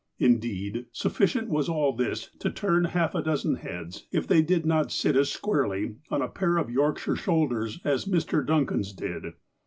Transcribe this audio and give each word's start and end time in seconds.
Indeed, 0.17 0.87
sufScient 0.95 1.47
was 1.49 1.69
all 1.69 1.93
this 1.95 2.31
to 2.39 2.49
turn 2.49 2.85
half 2.85 3.13
a 3.13 3.21
dozen 3.21 3.57
heads, 3.57 4.07
if 4.11 4.25
they 4.25 4.41
did 4.41 4.65
not 4.65 4.91
sit 4.91 5.15
as 5.15 5.29
squarely 5.29 5.97
on 6.09 6.23
a 6.23 6.27
pair 6.27 6.57
of 6.57 6.71
Yorkshire 6.71 7.15
shoulders, 7.17 7.79
as 7.83 8.05
Mr, 8.05 8.43
Duncan's 8.43 8.93
did. 8.93 9.25